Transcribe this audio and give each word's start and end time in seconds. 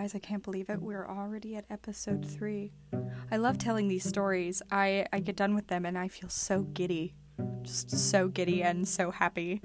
guys, 0.00 0.14
I 0.14 0.20
can't 0.20 0.44
believe 0.44 0.70
it. 0.70 0.80
We're 0.80 1.08
already 1.08 1.56
at 1.56 1.64
episode 1.70 2.24
three. 2.24 2.70
I 3.32 3.36
love 3.36 3.58
telling 3.58 3.88
these 3.88 4.04
stories. 4.04 4.62
I, 4.70 5.04
I 5.12 5.18
get 5.18 5.34
done 5.34 5.56
with 5.56 5.66
them 5.66 5.84
and 5.84 5.98
I 5.98 6.06
feel 6.06 6.28
so 6.28 6.62
giddy. 6.62 7.16
Just 7.62 7.90
so 7.90 8.28
giddy 8.28 8.62
and 8.62 8.86
so 8.86 9.10
happy. 9.10 9.60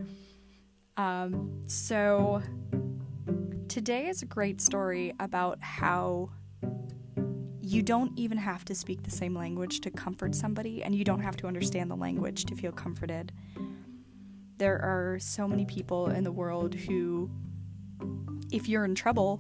Um, 0.98 1.62
so, 1.68 2.42
today 3.68 4.08
is 4.08 4.24
a 4.24 4.26
great 4.26 4.60
story 4.60 5.14
about 5.20 5.62
how 5.62 6.32
you 7.62 7.84
don't 7.84 8.18
even 8.18 8.40
have 8.40 8.66
to 8.66 8.74
speak 8.74 9.04
the 9.04 9.12
same 9.12 9.36
language 9.36 9.82
to 9.82 9.92
comfort 9.92 10.34
somebody, 10.34 10.82
and 10.82 10.96
you 10.96 11.04
don't 11.04 11.22
have 11.22 11.38
to 11.38 11.48
understand 11.48 11.92
the 11.92 11.96
language 11.96 12.46
to 12.46 12.56
feel 12.56 12.72
comforted. 12.72 13.32
There 14.58 14.80
are 14.80 15.20
so 15.20 15.48
many 15.48 15.66
people 15.66 16.08
in 16.08 16.24
the 16.24 16.32
world 16.32 16.74
who, 16.74 17.30
if 18.52 18.68
you're 18.68 18.86
in 18.86 18.96
trouble, 18.96 19.40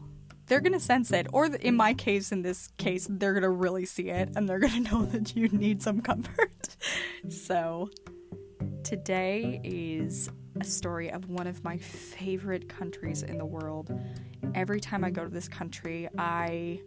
they're 0.53 0.61
going 0.61 0.71
to 0.71 0.79
sense 0.79 1.11
it. 1.11 1.25
Or 1.33 1.47
in 1.47 1.75
my 1.75 1.95
case, 1.95 2.31
in 2.31 2.43
this 2.43 2.69
case, 2.77 3.07
they're 3.09 3.33
going 3.33 3.41
to 3.41 3.49
really 3.49 3.85
see 3.85 4.09
it 4.09 4.29
and 4.35 4.47
they're 4.47 4.59
going 4.59 4.83
to 4.83 4.91
know 4.91 5.05
that 5.07 5.35
you 5.35 5.47
need 5.47 5.81
some 5.81 5.99
comfort. 5.99 6.77
so, 7.27 7.89
today 8.83 9.59
is 9.63 10.29
a 10.61 10.63
story 10.63 11.09
of 11.09 11.27
one 11.27 11.47
of 11.47 11.63
my 11.63 11.79
favorite 11.79 12.69
countries 12.69 13.23
in 13.23 13.39
the 13.39 13.45
world. 13.47 13.99
Every 14.53 14.79
time 14.79 15.03
I 15.03 15.09
go 15.09 15.23
to 15.23 15.29
this 15.29 15.47
country, 15.47 16.07
I 16.19 16.79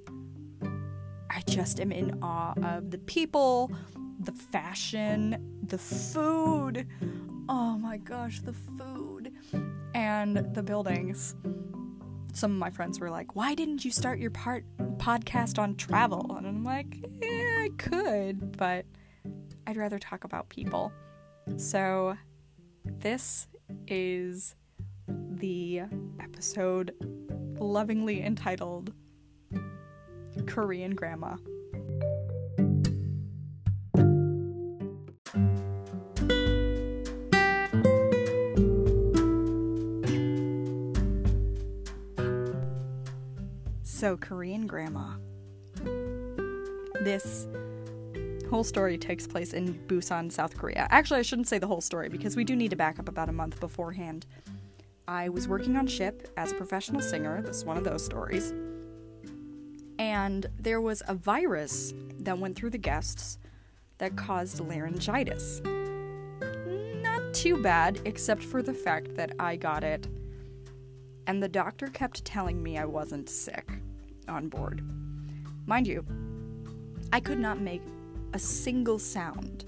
I 1.28 1.42
just 1.48 1.80
am 1.80 1.90
in 1.90 2.20
awe 2.22 2.54
of 2.62 2.92
the 2.92 2.98
people, 2.98 3.72
the 4.20 4.30
fashion, 4.30 5.58
the 5.64 5.78
food. 5.78 6.86
Oh 7.48 7.76
my 7.78 7.96
gosh, 7.96 8.38
the 8.42 8.52
food 8.52 9.32
and 9.92 10.54
the 10.54 10.62
buildings 10.62 11.34
some 12.36 12.52
of 12.52 12.58
my 12.58 12.70
friends 12.70 13.00
were 13.00 13.10
like, 13.10 13.34
"Why 13.34 13.54
didn't 13.54 13.84
you 13.84 13.90
start 13.90 14.18
your 14.18 14.30
part 14.30 14.64
podcast 14.98 15.58
on 15.58 15.74
travel?" 15.76 16.36
And 16.36 16.46
I'm 16.46 16.64
like, 16.64 16.96
eh, 17.22 17.64
"I 17.64 17.70
could, 17.78 18.56
but 18.56 18.84
I'd 19.66 19.76
rather 19.76 19.98
talk 19.98 20.24
about 20.24 20.48
people." 20.48 20.92
So 21.56 22.16
this 22.84 23.48
is 23.88 24.54
the 25.08 25.82
episode 26.20 26.94
lovingly 27.58 28.22
entitled 28.22 28.92
Korean 30.46 30.94
Grandma. 30.94 31.36
So, 44.06 44.16
Korean 44.16 44.68
Grandma. 44.68 45.16
This 47.00 47.48
whole 48.48 48.62
story 48.62 48.96
takes 48.98 49.26
place 49.26 49.52
in 49.52 49.74
Busan, 49.88 50.30
South 50.30 50.56
Korea. 50.56 50.86
Actually, 50.90 51.18
I 51.18 51.22
shouldn't 51.22 51.48
say 51.48 51.58
the 51.58 51.66
whole 51.66 51.80
story 51.80 52.08
because 52.08 52.36
we 52.36 52.44
do 52.44 52.54
need 52.54 52.70
to 52.70 52.76
back 52.76 53.00
up 53.00 53.08
about 53.08 53.28
a 53.28 53.32
month 53.32 53.58
beforehand. 53.58 54.24
I 55.08 55.28
was 55.28 55.48
working 55.48 55.76
on 55.76 55.88
ship 55.88 56.28
as 56.36 56.52
a 56.52 56.54
professional 56.54 57.00
singer. 57.00 57.42
This 57.42 57.56
is 57.56 57.64
one 57.64 57.76
of 57.76 57.82
those 57.82 58.04
stories. 58.04 58.54
And 59.98 60.46
there 60.56 60.80
was 60.80 61.02
a 61.08 61.14
virus 61.16 61.92
that 62.20 62.38
went 62.38 62.54
through 62.54 62.70
the 62.70 62.78
guests 62.78 63.38
that 63.98 64.14
caused 64.14 64.60
laryngitis. 64.60 65.62
Not 67.02 67.34
too 67.34 67.60
bad, 67.60 68.02
except 68.04 68.44
for 68.44 68.62
the 68.62 68.72
fact 68.72 69.16
that 69.16 69.32
I 69.40 69.56
got 69.56 69.82
it. 69.82 70.06
And 71.26 71.42
the 71.42 71.48
doctor 71.48 71.88
kept 71.88 72.24
telling 72.24 72.62
me 72.62 72.78
I 72.78 72.84
wasn't 72.84 73.28
sick 73.28 73.80
on 74.28 74.48
board. 74.48 74.82
Mind 75.66 75.86
you, 75.86 76.04
I 77.12 77.20
could 77.20 77.38
not 77.38 77.60
make 77.60 77.82
a 78.32 78.38
single 78.38 78.98
sound. 78.98 79.64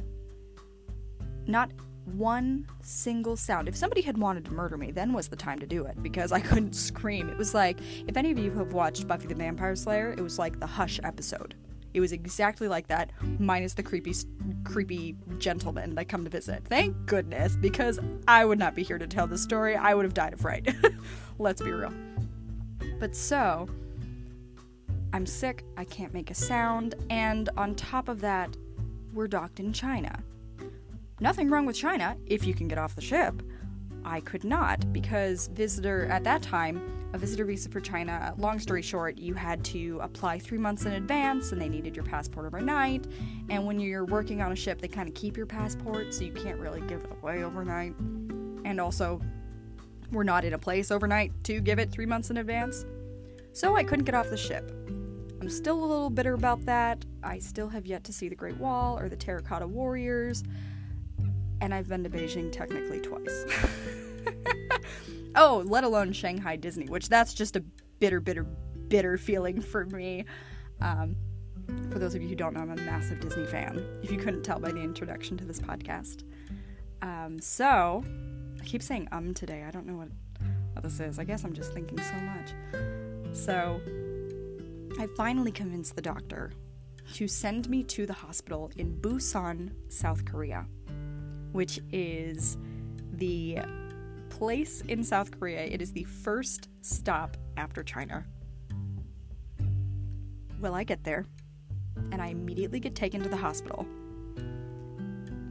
Not 1.47 1.71
one 2.05 2.67
single 2.83 3.37
sound. 3.37 3.69
If 3.69 3.77
somebody 3.77 4.01
had 4.01 4.17
wanted 4.17 4.45
to 4.47 4.53
murder 4.53 4.77
me, 4.77 4.91
then 4.91 5.13
was 5.13 5.29
the 5.29 5.37
time 5.37 5.59
to 5.59 5.67
do 5.67 5.85
it 5.85 6.03
because 6.03 6.33
I 6.33 6.41
couldn't 6.49 6.75
scream. 6.75 7.29
It 7.29 7.37
was 7.37 7.55
like, 7.55 7.79
if 8.07 8.17
any 8.17 8.31
of 8.31 8.39
you 8.39 8.51
have 8.53 8.73
watched 8.73 9.07
Buffy 9.07 9.27
the 9.27 9.35
Vampire 9.35 9.77
Slayer, 9.77 10.15
it 10.17 10.21
was 10.21 10.39
like 10.39 10.59
the 10.61 10.67
Hush 10.67 11.01
episode. 11.03 11.55
It 11.95 12.01
was 12.01 12.13
exactly 12.13 12.69
like 12.69 12.87
that, 12.89 13.11
minus 13.39 13.75
the 13.75 13.83
creepy, 13.83 14.15
creepy 14.63 15.17
gentleman 15.39 15.95
that 15.95 16.09
come 16.09 16.23
to 16.25 16.31
visit. 16.31 16.63
Thank 16.67 16.95
goodness, 17.07 17.57
because 17.57 17.99
I 18.29 18.45
would 18.45 18.59
not 18.59 18.75
be 18.75 18.83
here 18.83 18.99
to 18.99 19.07
tell 19.07 19.27
the 19.27 19.39
story. 19.39 19.75
I 19.75 19.95
would 19.95 20.05
have 20.05 20.15
died 20.15 20.35
of 20.35 20.41
fright. 20.41 20.75
Let's 21.39 21.63
be 21.63 21.73
real. 21.73 21.93
But 23.01 23.17
so, 23.17 23.69
I'm 25.13 25.27
sick, 25.27 25.65
I 25.77 25.85
can't 25.85 26.13
make 26.13 26.31
a 26.31 26.35
sound, 26.35 26.95
and 27.11 27.49
on 27.57 27.75
top 27.75 28.09
of 28.09 28.21
that, 28.21 28.57
we're 29.13 29.29
docked 29.29 29.59
in 29.59 29.73
China. 29.73 30.23
Nothing 31.21 31.51
wrong 31.51 31.67
with 31.67 31.77
China 31.77 32.17
if 32.27 32.47
you 32.47 32.55
can 32.55 32.69
get 32.69 32.79
off 32.79 32.95
the 32.95 33.01
ship. 33.01 33.43
I 34.05 34.21
could 34.21 34.45
not 34.45 34.93
because 34.93 35.49
visitor 35.49 36.07
at 36.07 36.25
that 36.25 36.43
time, 36.43 36.81
a 37.13 37.19
visitor 37.19 37.45
visa 37.45 37.69
for 37.69 37.81
China, 37.81 38.35
long 38.37 38.59
story 38.59 38.83
short, 38.83 39.19
you 39.19 39.35
had 39.35 39.65
to 39.65 39.99
apply 40.03 40.39
3 40.39 40.59
months 40.59 40.85
in 40.85 40.93
advance 40.93 41.53
and 41.53 41.61
they 41.61 41.69
needed 41.69 41.97
your 41.97 42.05
passport 42.05 42.47
overnight. 42.47 43.07
And 43.49 43.67
when 43.67 43.81
you're 43.81 44.05
working 44.05 44.43
on 44.43 44.53
a 44.53 44.57
ship, 44.57 44.81
they 44.81 44.89
kind 44.89 45.09
of 45.09 45.15
keep 45.15 45.37
your 45.37 45.47
passport 45.47 46.15
so 46.15 46.25
you 46.25 46.33
can't 46.33 46.61
really 46.61 46.83
give 46.83 47.03
it 47.05 47.11
away 47.21 47.45
overnight. 47.45 47.95
And 48.65 48.79
also, 48.79 49.21
we're 50.13 50.23
not 50.23 50.45
in 50.45 50.53
a 50.53 50.59
place 50.59 50.91
overnight 50.91 51.33
to 51.45 51.61
give 51.61 51.79
it 51.79 51.91
3 51.91 52.07
months 52.07 52.31
in 52.31 52.37
advance. 52.37 52.85
So 53.53 53.75
I 53.75 53.83
couldn't 53.83 54.05
get 54.05 54.15
off 54.15 54.31
the 54.31 54.37
ship. 54.37 54.71
I'm 55.41 55.49
still 55.49 55.83
a 55.83 55.87
little 55.87 56.11
bitter 56.11 56.35
about 56.35 56.65
that. 56.67 57.05
I 57.23 57.39
still 57.39 57.69
have 57.69 57.87
yet 57.87 58.05
to 58.05 58.13
see 58.13 58.29
the 58.29 58.35
Great 58.35 58.57
Wall 58.57 58.99
or 58.99 59.09
the 59.09 59.17
Terracotta 59.17 59.67
Warriors, 59.67 60.43
and 61.61 61.73
I've 61.73 61.89
been 61.89 62.03
to 62.05 62.11
Beijing 62.11 62.51
technically 62.51 63.01
twice. 63.01 63.45
oh, 65.37 65.63
let 65.67 65.85
alone 65.85 66.13
Shanghai 66.13 66.57
Disney, 66.57 66.87
which 66.87 67.09
that's 67.09 67.35
just 67.35 67.57
a 67.57 67.61
bitter, 68.01 68.21
bitter, 68.21 68.45
bitter 68.89 69.17
feeling 69.17 69.61
for 69.61 69.87
me. 69.87 70.25
Um, 70.81 71.17
for 71.91 71.99
those 71.99 72.15
of 72.15 72.23
you 72.23 72.29
who 72.29 72.35
don't 72.35 72.55
know, 72.55 72.61
I'm 72.61 72.71
a 72.71 72.77
massive 72.77 73.21
Disney 73.21 73.47
fan, 73.47 73.85
if 74.03 74.11
you 74.11 74.19
couldn't 74.19 74.43
tell 74.43 74.59
by 74.59 74.73
the 74.73 74.81
introduction 74.81 75.37
to 75.39 75.45
this 75.45 75.61
podcast. 75.61 76.25
Um, 77.03 77.39
so, 77.41 78.03
I 78.61 78.65
keep 78.65 78.83
saying 78.83 79.09
um 79.13 79.35
today. 79.35 79.65
I 79.67 79.71
don't 79.71 79.87
know 79.87 79.97
what, 79.97 80.09
what 80.73 80.83
this 80.83 80.99
is. 80.99 81.19
I 81.19 81.25
guess 81.25 81.45
I'm 81.45 81.53
just 81.53 81.73
thinking 81.73 81.99
so 82.01 82.15
much. 82.15 83.37
So, 83.37 83.81
I 84.99 85.07
finally 85.17 85.53
convinced 85.53 85.97
the 85.97 86.03
doctor 86.03 86.53
to 87.15 87.29
send 87.29 87.69
me 87.69 87.83
to 87.85 88.07
the 88.07 88.13
hospital 88.13 88.71
in 88.77 88.97
Busan, 89.01 89.71
South 89.89 90.25
Korea, 90.25 90.67
which 91.53 91.81
is 91.93 92.57
the 93.13 93.59
place 94.29 94.83
in 94.83 95.03
South 95.03 95.31
Korea. 95.39 95.61
It 95.61 95.81
is 95.81 95.93
the 95.93 96.05
first 96.05 96.69
stop 96.81 97.37
after 97.57 97.83
China. 97.83 98.25
Well, 100.61 100.75
I 100.75 100.85
get 100.85 101.05
there, 101.05 101.25
and 102.13 102.21
I 102.21 102.29
immediately 102.29 102.81
get 102.81 102.95
taken 102.95 103.23
to 103.23 103.29
the 103.29 103.37
hospital. 103.37 103.87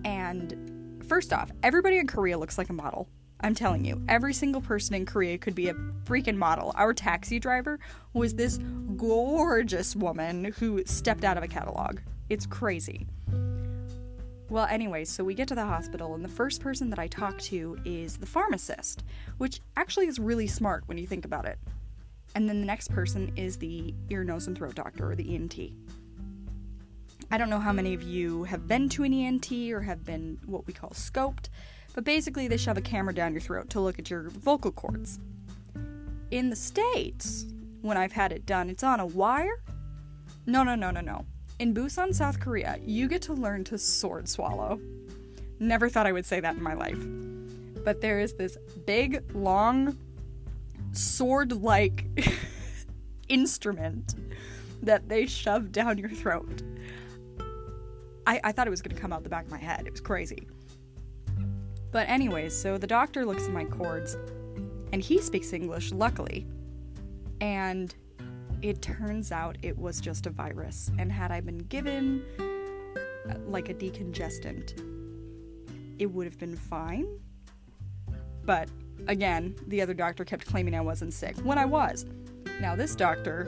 And 0.03 1.03
first 1.07 1.31
off, 1.31 1.51
everybody 1.63 1.97
in 1.97 2.07
Korea 2.07 2.37
looks 2.37 2.57
like 2.57 2.69
a 2.69 2.73
model. 2.73 3.07
I'm 3.39 3.53
telling 3.53 3.85
you, 3.85 4.01
every 4.07 4.33
single 4.33 4.61
person 4.61 4.95
in 4.95 5.05
Korea 5.05 5.37
could 5.37 5.53
be 5.53 5.69
a 5.69 5.75
freaking 6.05 6.37
model. 6.37 6.73
Our 6.75 6.93
taxi 6.93 7.39
driver 7.39 7.79
was 8.13 8.33
this 8.33 8.57
gorgeous 8.95 9.95
woman 9.95 10.45
who 10.45 10.83
stepped 10.85 11.23
out 11.23 11.37
of 11.37 11.43
a 11.43 11.47
catalog. 11.47 11.99
It's 12.29 12.47
crazy. 12.47 13.07
Well, 14.49 14.65
anyway, 14.69 15.05
so 15.05 15.23
we 15.23 15.33
get 15.33 15.49
to 15.49 15.55
the 15.55 15.65
hospital, 15.65 16.15
and 16.15 16.23
the 16.23 16.29
first 16.29 16.61
person 16.61 16.89
that 16.89 16.99
I 16.99 17.07
talk 17.07 17.37
to 17.39 17.77
is 17.85 18.17
the 18.17 18.25
pharmacist, 18.25 19.03
which 19.37 19.59
actually 19.75 20.07
is 20.07 20.19
really 20.19 20.47
smart 20.47 20.83
when 20.87 20.97
you 20.97 21.05
think 21.05 21.25
about 21.25 21.45
it. 21.45 21.59
And 22.33 22.47
then 22.47 22.61
the 22.61 22.65
next 22.65 22.89
person 22.91 23.33
is 23.35 23.57
the 23.57 23.93
ear, 24.09 24.23
nose, 24.23 24.47
and 24.47 24.57
throat 24.57 24.75
doctor, 24.75 25.11
or 25.11 25.15
the 25.15 25.35
ENT. 25.35 25.57
I 27.29 27.37
don't 27.37 27.49
know 27.49 27.59
how 27.59 27.73
many 27.73 27.93
of 27.93 28.03
you 28.03 28.45
have 28.45 28.67
been 28.67 28.87
to 28.89 29.03
an 29.03 29.13
ENT 29.13 29.51
or 29.71 29.81
have 29.81 30.05
been 30.05 30.39
what 30.45 30.65
we 30.65 30.71
call 30.71 30.91
scoped, 30.91 31.49
but 31.97 32.03
basically, 32.03 32.47
they 32.47 32.57
shove 32.57 32.77
a 32.77 32.81
camera 32.81 33.11
down 33.11 33.33
your 33.33 33.41
throat 33.41 33.71
to 33.71 33.79
look 33.79 33.97
at 33.97 34.07
your 34.11 34.29
vocal 34.29 34.71
cords. 34.71 35.17
In 36.29 36.51
the 36.51 36.55
States, 36.55 37.47
when 37.81 37.97
I've 37.97 38.11
had 38.11 38.31
it 38.31 38.45
done, 38.45 38.69
it's 38.69 38.83
on 38.83 38.99
a 38.99 39.05
wire. 39.07 39.63
No, 40.45 40.61
no, 40.61 40.75
no, 40.75 40.91
no, 40.91 41.01
no. 41.01 41.25
In 41.57 41.73
Busan, 41.73 42.13
South 42.13 42.39
Korea, 42.39 42.77
you 42.85 43.07
get 43.07 43.23
to 43.23 43.33
learn 43.33 43.63
to 43.63 43.79
sword 43.79 44.29
swallow. 44.29 44.79
Never 45.59 45.89
thought 45.89 46.05
I 46.05 46.11
would 46.11 46.27
say 46.27 46.39
that 46.39 46.55
in 46.55 46.61
my 46.61 46.75
life. 46.75 46.99
But 47.83 47.99
there 47.99 48.19
is 48.19 48.35
this 48.35 48.59
big, 48.85 49.23
long, 49.33 49.97
sword 50.91 51.51
like 51.51 52.05
instrument 53.27 54.13
that 54.83 55.09
they 55.09 55.25
shove 55.25 55.71
down 55.71 55.97
your 55.97 56.09
throat. 56.09 56.61
I, 58.27 58.39
I 58.43 58.51
thought 58.51 58.67
it 58.67 58.69
was 58.69 58.83
going 58.83 58.95
to 58.95 59.01
come 59.01 59.11
out 59.11 59.23
the 59.23 59.29
back 59.29 59.45
of 59.45 59.51
my 59.51 59.57
head. 59.57 59.87
It 59.87 59.93
was 59.93 60.01
crazy. 60.01 60.47
But, 61.91 62.09
anyways, 62.09 62.53
so 62.55 62.77
the 62.77 62.87
doctor 62.87 63.25
looks 63.25 63.45
at 63.45 63.51
my 63.51 63.65
cords 63.65 64.17
and 64.91 65.01
he 65.01 65.19
speaks 65.19 65.53
English, 65.53 65.91
luckily. 65.91 66.45
And 67.41 67.93
It 68.61 68.81
turns 68.81 69.31
out 69.31 69.57
it 69.61 69.77
was 69.77 70.01
just 70.01 70.25
a 70.25 70.31
virus, 70.31 70.89
and 70.97 71.11
had 71.11 71.31
I 71.31 71.41
been 71.41 71.59
given 71.59 72.23
uh, 73.29 73.35
like 73.47 73.69
a 73.69 73.73
decongestant, 73.73 74.81
it 75.99 76.07
would 76.07 76.25
have 76.25 76.39
been 76.39 76.55
fine. 76.55 77.19
But 78.43 78.69
again, 79.07 79.55
the 79.67 79.81
other 79.81 79.93
doctor 79.93 80.25
kept 80.25 80.45
claiming 80.47 80.73
I 80.73 80.81
wasn't 80.81 81.13
sick 81.13 81.37
when 81.39 81.57
I 81.59 81.65
was. 81.65 82.05
Now, 82.59 82.75
this 82.75 82.95
doctor 82.95 83.47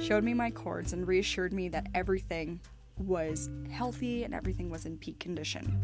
showed 0.00 0.22
me 0.22 0.32
my 0.34 0.50
cords 0.50 0.92
and 0.92 1.08
reassured 1.08 1.52
me 1.52 1.68
that 1.70 1.88
everything 1.94 2.60
was 2.98 3.50
healthy 3.70 4.22
and 4.22 4.32
everything 4.32 4.70
was 4.70 4.86
in 4.86 4.96
peak 4.98 5.18
condition. 5.18 5.76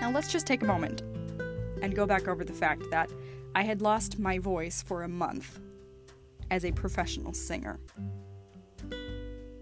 Now, 0.00 0.10
let's 0.10 0.30
just 0.30 0.46
take 0.46 0.62
a 0.62 0.66
moment 0.66 1.02
and 1.82 1.94
go 1.94 2.06
back 2.06 2.28
over 2.28 2.44
the 2.44 2.52
fact 2.52 2.82
that 2.90 3.10
I 3.54 3.62
had 3.62 3.82
lost 3.82 4.18
my 4.18 4.38
voice 4.38 4.82
for 4.82 5.02
a 5.02 5.08
month 5.08 5.60
as 6.50 6.64
a 6.64 6.72
professional 6.72 7.32
singer. 7.32 7.78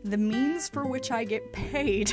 The 0.04 0.16
means 0.16 0.68
for 0.68 0.86
which 0.86 1.10
I 1.10 1.24
get 1.24 1.52
paid 1.52 2.12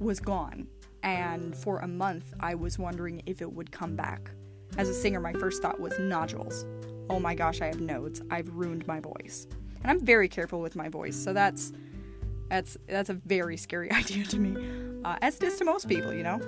was 0.00 0.18
gone, 0.18 0.66
and 1.02 1.56
for 1.56 1.78
a 1.78 1.88
month 1.88 2.32
I 2.40 2.54
was 2.54 2.78
wondering 2.78 3.22
if 3.26 3.40
it 3.40 3.52
would 3.52 3.70
come 3.70 3.94
back. 3.94 4.30
As 4.78 4.88
a 4.88 4.94
singer, 4.94 5.20
my 5.20 5.32
first 5.34 5.62
thought 5.62 5.78
was 5.78 5.98
nodules. 5.98 6.64
Oh 7.10 7.20
my 7.20 7.34
gosh, 7.34 7.60
I 7.60 7.66
have 7.66 7.80
nodes. 7.80 8.22
I've 8.30 8.48
ruined 8.54 8.86
my 8.86 9.00
voice. 9.00 9.46
And 9.82 9.90
I'm 9.90 10.00
very 10.00 10.28
careful 10.28 10.60
with 10.60 10.74
my 10.76 10.88
voice, 10.88 11.16
so 11.16 11.32
that's 11.32 11.72
that's 12.48 12.76
that's 12.86 13.10
a 13.10 13.14
very 13.14 13.56
scary 13.56 13.90
idea 13.92 14.24
to 14.24 14.38
me, 14.38 14.56
uh, 15.04 15.16
as 15.22 15.36
it 15.36 15.44
is 15.44 15.56
to 15.58 15.64
most 15.64 15.88
people, 15.88 16.12
you 16.12 16.22
know. 16.22 16.40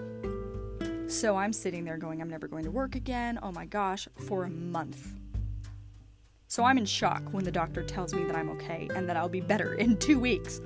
So 1.09 1.37
I'm 1.37 1.53
sitting 1.53 1.85
there 1.85 1.97
going, 1.99 2.21
I'm 2.21 2.31
never 2.31 2.49
going 2.49 2.65
to 2.65 2.71
work 2.71 2.95
again. 2.95 3.39
Oh 3.43 3.53
my 3.53 3.67
gosh, 3.67 4.09
for 4.27 4.45
a 4.45 4.51
month. 4.51 5.13
So 6.49 6.65
I'm 6.65 6.79
in 6.79 6.87
shock 6.87 7.23
when 7.33 7.45
the 7.45 7.53
doctor 7.53 7.83
tells 7.83 8.15
me 8.15 8.25
that 8.25 8.37
I'm 8.37 8.49
okay 8.51 8.89
and 8.95 9.09
that 9.09 9.17
I'll 9.17 9.29
be 9.29 9.41
better 9.41 9.75
in 9.75 9.97
two 9.97 10.19
weeks. 10.19 10.61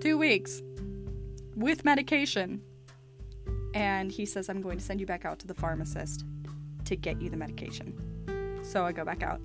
Two 0.00 0.18
weeks. 0.18 0.62
With 1.56 1.84
medication. 1.84 2.62
And 3.74 4.12
he 4.12 4.26
says, 4.26 4.48
I'm 4.48 4.60
going 4.60 4.78
to 4.78 4.84
send 4.84 5.00
you 5.00 5.06
back 5.06 5.24
out 5.24 5.38
to 5.40 5.46
the 5.46 5.54
pharmacist 5.54 6.24
to 6.84 6.96
get 6.96 7.20
you 7.20 7.30
the 7.30 7.36
medication. 7.36 8.60
So 8.62 8.84
I 8.84 8.92
go 8.92 9.04
back 9.04 9.22
out. 9.22 9.40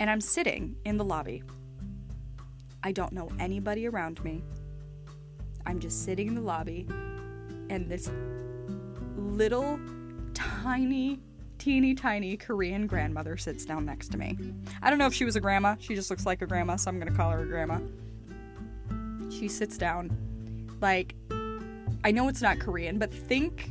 And 0.00 0.08
I'm 0.08 0.20
sitting 0.20 0.76
in 0.84 0.96
the 0.96 1.04
lobby. 1.04 1.42
I 2.82 2.92
don't 2.92 3.12
know 3.12 3.28
anybody 3.38 3.88
around 3.88 4.22
me. 4.24 4.42
I'm 5.68 5.78
just 5.80 6.04
sitting 6.04 6.28
in 6.28 6.34
the 6.34 6.40
lobby, 6.40 6.86
and 7.68 7.90
this 7.90 8.10
little 9.16 9.78
tiny 10.32 11.20
teeny 11.58 11.94
tiny 11.94 12.38
Korean 12.38 12.86
grandmother 12.86 13.36
sits 13.36 13.66
down 13.66 13.84
next 13.84 14.10
to 14.12 14.18
me. 14.18 14.38
I 14.80 14.88
don't 14.88 14.98
know 14.98 15.06
if 15.06 15.12
she 15.12 15.26
was 15.26 15.36
a 15.36 15.40
grandma. 15.40 15.76
She 15.78 15.94
just 15.94 16.08
looks 16.08 16.24
like 16.24 16.40
a 16.40 16.46
grandma, 16.46 16.76
so 16.76 16.88
I'm 16.90 16.98
gonna 16.98 17.14
call 17.14 17.30
her 17.32 17.42
a 17.42 17.46
grandma. 17.46 17.80
She 19.30 19.46
sits 19.46 19.76
down. 19.76 20.10
Like, 20.80 21.14
I 22.02 22.12
know 22.12 22.28
it's 22.28 22.40
not 22.40 22.60
Korean, 22.60 22.98
but 22.98 23.12
think 23.12 23.70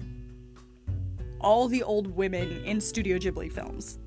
all 1.41 1.67
the 1.67 1.81
old 1.81 2.15
women 2.15 2.63
in 2.63 2.79
Studio 2.79 3.17
Ghibli 3.17 3.51
films. 3.51 3.97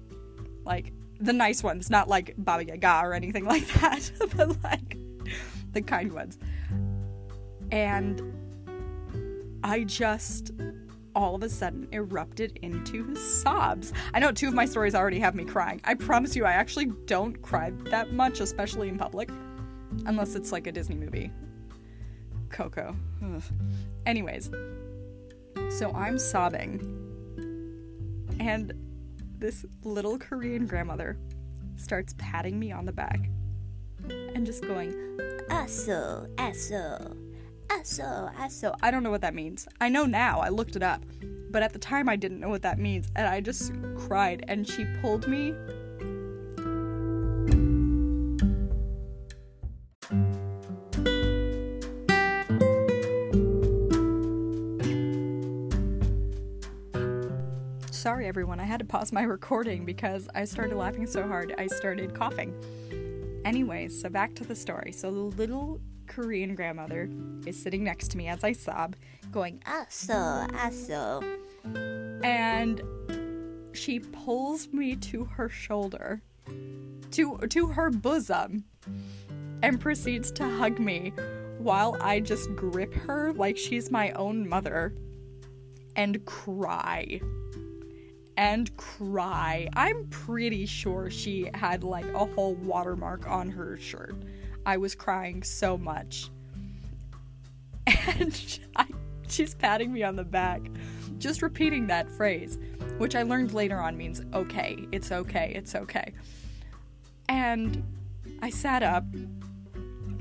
Like, 0.64 0.92
the 1.18 1.32
nice 1.32 1.64
ones, 1.64 1.90
not 1.90 2.08
like 2.08 2.34
Baba 2.38 2.64
Yaga 2.64 3.00
or 3.02 3.14
anything 3.14 3.44
like 3.46 3.66
that, 3.80 4.12
but 4.36 4.62
like 4.62 4.96
the 5.72 5.82
kind 5.82 6.12
ones. 6.12 6.38
And 7.70 8.22
I 9.62 9.84
just 9.84 10.52
all 11.14 11.34
of 11.34 11.42
a 11.42 11.48
sudden 11.48 11.88
erupted 11.92 12.58
into 12.62 13.14
sobs. 13.16 13.92
I 14.14 14.20
know 14.20 14.32
two 14.32 14.48
of 14.48 14.54
my 14.54 14.64
stories 14.64 14.94
already 14.94 15.18
have 15.20 15.34
me 15.34 15.44
crying. 15.44 15.80
I 15.84 15.94
promise 15.94 16.36
you, 16.36 16.44
I 16.44 16.52
actually 16.52 16.86
don't 17.06 17.40
cry 17.42 17.72
that 17.90 18.12
much, 18.12 18.40
especially 18.40 18.88
in 18.88 18.96
public, 18.96 19.28
unless 20.06 20.34
it's 20.34 20.52
like 20.52 20.66
a 20.66 20.72
Disney 20.72 20.94
movie. 20.96 21.32
Coco. 22.48 22.96
Ugh. 23.24 23.42
Anyways, 24.06 24.50
so 25.68 25.92
I'm 25.92 26.18
sobbing, 26.18 26.80
and 28.40 28.72
this 29.38 29.64
little 29.82 30.18
Korean 30.18 30.66
grandmother 30.66 31.18
starts 31.76 32.14
patting 32.18 32.58
me 32.58 32.72
on 32.72 32.84
the 32.84 32.92
back 32.92 33.20
and 34.08 34.44
just 34.44 34.62
going, 34.62 34.92
Aso, 35.50 36.28
Aso, 36.36 37.16
Aso, 37.70 38.34
Aso. 38.34 38.74
I 38.82 38.90
don't 38.90 39.02
know 39.02 39.10
what 39.10 39.20
that 39.20 39.34
means. 39.34 39.68
I 39.80 39.88
know 39.88 40.04
now, 40.04 40.40
I 40.40 40.48
looked 40.48 40.76
it 40.76 40.82
up. 40.82 41.02
But 41.50 41.62
at 41.62 41.72
the 41.72 41.78
time, 41.78 42.08
I 42.08 42.16
didn't 42.16 42.40
know 42.40 42.48
what 42.48 42.62
that 42.62 42.78
means. 42.78 43.08
And 43.16 43.26
I 43.26 43.40
just 43.40 43.72
cried. 43.96 44.44
And 44.48 44.66
she 44.68 44.84
pulled 45.00 45.28
me 45.28 45.54
sorry 58.00 58.26
everyone, 58.26 58.58
I 58.58 58.64
had 58.64 58.80
to 58.80 58.84
pause 58.86 59.12
my 59.12 59.22
recording 59.22 59.84
because 59.84 60.26
I 60.34 60.44
started 60.44 60.74
laughing 60.76 61.06
so 61.06 61.28
hard 61.28 61.54
I 61.58 61.66
started 61.66 62.14
coughing. 62.14 62.54
Anyways, 63.44 64.00
so 64.00 64.08
back 64.08 64.34
to 64.36 64.44
the 64.44 64.54
story. 64.54 64.92
So 64.92 65.10
the 65.10 65.36
little 65.36 65.80
Korean 66.06 66.54
grandmother 66.54 67.08
is 67.46 67.60
sitting 67.60 67.84
next 67.84 68.08
to 68.08 68.16
me 68.18 68.28
as 68.28 68.44
I 68.44 68.52
sob, 68.52 68.96
going, 69.30 69.60
Aso, 69.66 70.50
Aso. 70.52 71.24
And 72.24 72.82
she 73.72 74.00
pulls 74.00 74.68
me 74.68 74.96
to 74.96 75.24
her 75.24 75.48
shoulder, 75.48 76.20
to, 77.12 77.38
to 77.38 77.66
her 77.68 77.90
bosom, 77.90 78.64
and 79.62 79.80
proceeds 79.80 80.32
to 80.32 80.48
hug 80.48 80.78
me 80.78 81.12
while 81.58 81.96
I 82.00 82.20
just 82.20 82.54
grip 82.56 82.94
her 82.94 83.32
like 83.32 83.56
she's 83.56 83.90
my 83.90 84.10
own 84.12 84.48
mother 84.48 84.94
and 85.96 86.24
cry 86.24 87.20
and 88.40 88.74
cry. 88.78 89.68
I'm 89.76 90.06
pretty 90.06 90.64
sure 90.64 91.10
she 91.10 91.50
had 91.52 91.84
like 91.84 92.06
a 92.06 92.24
whole 92.24 92.54
watermark 92.54 93.28
on 93.28 93.50
her 93.50 93.76
shirt. 93.76 94.14
I 94.64 94.78
was 94.78 94.94
crying 94.94 95.42
so 95.42 95.76
much. 95.76 96.30
And 97.86 98.58
I, 98.76 98.86
she's 99.28 99.54
patting 99.54 99.92
me 99.92 100.02
on 100.04 100.16
the 100.16 100.24
back, 100.24 100.62
just 101.18 101.42
repeating 101.42 101.86
that 101.88 102.10
phrase, 102.10 102.58
which 102.96 103.14
I 103.14 103.24
learned 103.24 103.52
later 103.52 103.78
on 103.78 103.98
means 103.98 104.22
okay, 104.32 104.86
it's 104.90 105.12
okay, 105.12 105.52
it's 105.54 105.74
okay. 105.74 106.14
And 107.28 107.84
I 108.40 108.48
sat 108.48 108.82
up, 108.82 109.04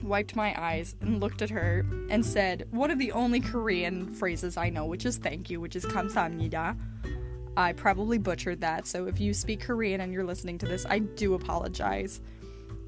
wiped 0.03 0.35
my 0.35 0.53
eyes, 0.61 0.93
and 0.99 1.21
looked 1.21 1.41
at 1.41 1.51
her 1.51 1.85
and 2.09 2.25
said 2.25 2.67
one 2.71 2.91
of 2.91 2.99
the 2.99 3.13
only 3.13 3.39
Korean 3.39 4.13
phrases 4.13 4.57
I 4.57 4.69
know, 4.71 4.85
which 4.85 5.05
is 5.05 5.17
thank 5.17 5.49
you, 5.49 5.61
which 5.61 5.77
is 5.77 5.85
kamsamnida. 5.85 6.75
I 7.57 7.73
probably 7.73 8.17
butchered 8.17 8.61
that, 8.61 8.87
so 8.87 9.07
if 9.07 9.19
you 9.19 9.33
speak 9.33 9.61
Korean 9.61 10.01
and 10.01 10.13
you're 10.13 10.23
listening 10.23 10.57
to 10.59 10.65
this, 10.65 10.85
I 10.89 10.99
do 10.99 11.33
apologize. 11.33 12.21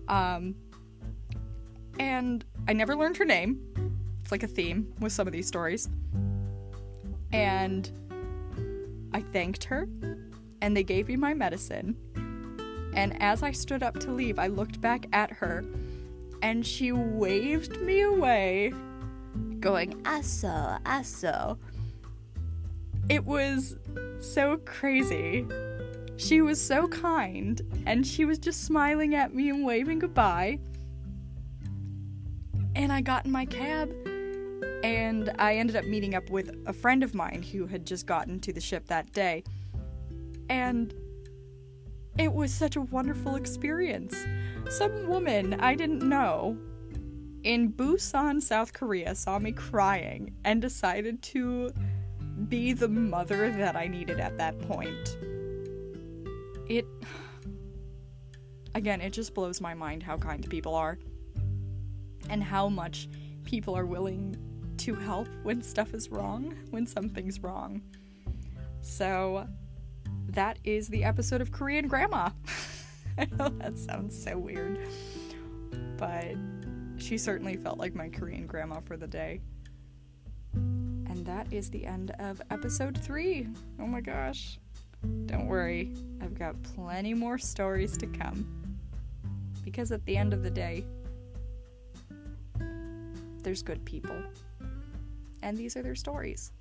Um, 0.07 0.55
and 1.99 2.45
I 2.67 2.73
never 2.73 2.95
learned 2.95 3.17
her 3.17 3.25
name. 3.25 3.59
It's 4.21 4.31
like 4.31 4.43
a 4.43 4.47
theme 4.47 4.93
with 4.99 5.11
some 5.11 5.27
of 5.27 5.33
these 5.33 5.47
stories. 5.47 5.89
And 7.33 7.89
I 9.13 9.21
thanked 9.21 9.65
her, 9.65 9.87
and 10.61 10.75
they 10.75 10.83
gave 10.83 11.07
me 11.07 11.15
my 11.15 11.33
medicine. 11.33 11.97
And 12.93 13.21
as 13.21 13.43
I 13.43 13.51
stood 13.51 13.83
up 13.83 13.99
to 13.99 14.11
leave, 14.11 14.39
I 14.39 14.47
looked 14.47 14.81
back 14.81 15.05
at 15.13 15.31
her, 15.31 15.63
and 16.41 16.65
she 16.65 16.91
waved 16.91 17.81
me 17.81 18.01
away, 18.01 18.73
going, 19.59 20.01
Aso, 20.03 20.81
Aso. 20.83 21.57
It 23.11 23.25
was 23.25 23.75
so 24.21 24.55
crazy. 24.63 25.45
She 26.15 26.41
was 26.41 26.65
so 26.65 26.87
kind, 26.87 27.61
and 27.85 28.07
she 28.07 28.23
was 28.23 28.39
just 28.39 28.63
smiling 28.63 29.15
at 29.15 29.35
me 29.35 29.49
and 29.49 29.65
waving 29.65 29.99
goodbye. 29.99 30.59
And 32.73 32.89
I 32.89 33.01
got 33.01 33.25
in 33.25 33.31
my 33.33 33.43
cab 33.43 33.91
and 34.85 35.29
I 35.37 35.57
ended 35.57 35.75
up 35.75 35.83
meeting 35.83 36.15
up 36.15 36.29
with 36.29 36.55
a 36.65 36.71
friend 36.71 37.03
of 37.03 37.13
mine 37.13 37.43
who 37.43 37.65
had 37.65 37.85
just 37.85 38.05
gotten 38.05 38.39
to 38.39 38.53
the 38.53 38.61
ship 38.61 38.87
that 38.87 39.11
day. 39.11 39.43
And 40.47 40.93
it 42.17 42.31
was 42.31 42.53
such 42.53 42.77
a 42.77 42.81
wonderful 42.81 43.35
experience. 43.35 44.15
Some 44.69 45.09
woman 45.09 45.55
I 45.55 45.75
didn't 45.75 46.07
know 46.07 46.57
in 47.43 47.73
Busan, 47.73 48.41
South 48.41 48.71
Korea, 48.71 49.15
saw 49.15 49.37
me 49.37 49.51
crying 49.51 50.33
and 50.45 50.61
decided 50.61 51.21
to 51.23 51.71
be 52.49 52.73
the 52.73 52.87
mother 52.87 53.51
that 53.51 53.75
I 53.75 53.87
needed 53.87 54.19
at 54.19 54.37
that 54.37 54.59
point. 54.59 55.17
It. 56.67 56.85
Again, 58.73 59.01
it 59.01 59.11
just 59.11 59.33
blows 59.33 59.59
my 59.59 59.73
mind 59.73 60.01
how 60.01 60.17
kind 60.17 60.49
people 60.49 60.75
are 60.75 60.97
and 62.29 62.41
how 62.41 62.69
much 62.69 63.09
people 63.43 63.75
are 63.75 63.85
willing 63.85 64.37
to 64.77 64.95
help 64.95 65.27
when 65.43 65.61
stuff 65.61 65.93
is 65.93 66.09
wrong, 66.09 66.55
when 66.69 66.87
something's 66.87 67.41
wrong. 67.43 67.81
So, 68.81 69.45
that 70.29 70.57
is 70.63 70.87
the 70.87 71.03
episode 71.03 71.41
of 71.41 71.51
Korean 71.51 71.87
Grandma. 71.87 72.29
I 73.17 73.27
know 73.37 73.49
that 73.49 73.77
sounds 73.77 74.21
so 74.21 74.37
weird. 74.37 74.79
But 75.97 76.35
she 76.97 77.17
certainly 77.17 77.57
felt 77.57 77.77
like 77.77 77.93
my 77.93 78.09
Korean 78.09 78.47
grandma 78.47 78.79
for 78.79 78.97
the 78.97 79.07
day. 79.07 79.41
That 81.31 81.47
is 81.49 81.69
the 81.69 81.85
end 81.85 82.11
of 82.19 82.41
episode 82.51 82.97
three. 82.97 83.47
Oh 83.79 83.87
my 83.87 84.01
gosh. 84.01 84.59
Don't 85.27 85.47
worry, 85.47 85.95
I've 86.21 86.37
got 86.37 86.61
plenty 86.61 87.13
more 87.13 87.37
stories 87.37 87.97
to 87.99 88.05
come. 88.07 88.45
Because 89.63 89.93
at 89.93 90.05
the 90.05 90.17
end 90.17 90.33
of 90.33 90.43
the 90.43 90.49
day, 90.49 90.83
there's 93.43 93.63
good 93.63 93.85
people. 93.85 94.21
And 95.41 95.57
these 95.57 95.77
are 95.77 95.81
their 95.81 95.95
stories. 95.95 96.51